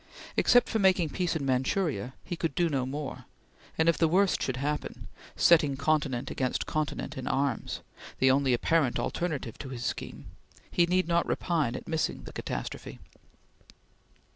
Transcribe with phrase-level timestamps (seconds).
[0.35, 3.25] Except for making peace in Manchuria, he could do no more;
[3.77, 7.81] and if the worst should happen, setting continent against continent in arms
[8.17, 10.25] the only apparent alternative to his scheme
[10.71, 12.97] he need not repine at missing the catastrophe.